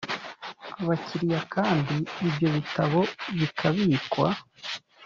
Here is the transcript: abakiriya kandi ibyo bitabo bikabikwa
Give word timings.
abakiriya 0.81 1.41
kandi 1.55 1.95
ibyo 2.27 2.47
bitabo 2.55 2.99
bikabikwa 3.39 4.27